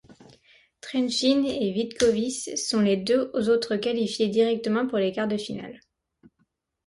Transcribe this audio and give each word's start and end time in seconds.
Trenčín 0.81 1.45
et 1.45 1.71
Vítkovice 1.73 2.55
sont 2.57 2.79
les 2.81 2.97
deux 2.97 3.29
autres 3.51 3.75
qualifiées 3.75 4.29
directement 4.29 4.87
pour 4.87 4.97
les 4.97 5.11
quarts-de-finale. 5.11 5.79